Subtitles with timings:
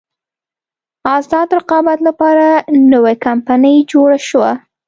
[1.17, 2.47] ازاد رقابت لپاره
[2.93, 4.51] نوې کمپنۍ جوړه شوه.